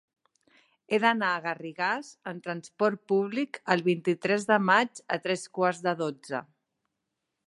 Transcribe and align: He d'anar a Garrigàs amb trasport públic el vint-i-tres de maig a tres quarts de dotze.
He 0.89 0.97
d'anar 1.01 1.27
a 1.33 1.41
Garrigàs 1.43 2.09
amb 2.31 2.47
trasport 2.47 3.03
públic 3.13 3.59
el 3.75 3.85
vint-i-tres 3.89 4.47
de 4.55 4.57
maig 4.71 5.03
a 5.17 5.21
tres 5.27 5.45
quarts 5.59 5.85
de 5.89 5.95
dotze. 6.01 6.43